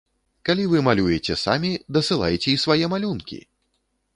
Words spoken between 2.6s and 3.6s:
свае малюнкі!